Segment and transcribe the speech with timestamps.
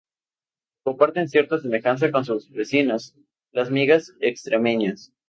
[0.83, 3.15] Comparten cierta semejanza con sus vecinas,
[3.51, 5.13] las migas extremeñas.